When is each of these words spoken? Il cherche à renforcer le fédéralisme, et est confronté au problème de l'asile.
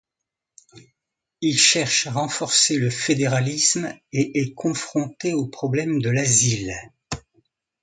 Il 1.41 1.55
cherche 1.59 2.07
à 2.07 2.11
renforcer 2.13 2.75
le 2.79 2.89
fédéralisme, 2.89 3.93
et 4.11 4.39
est 4.39 4.55
confronté 4.55 5.33
au 5.35 5.45
problème 5.45 6.01
de 6.01 6.09
l'asile. 6.09 6.73